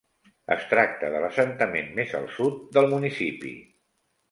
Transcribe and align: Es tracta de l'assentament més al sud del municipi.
Es 0.53 0.63
tracta 0.71 1.11
de 1.15 1.19
l'assentament 1.25 1.93
més 2.01 2.17
al 2.21 2.27
sud 2.39 2.59
del 2.79 2.91
municipi. 2.97 3.55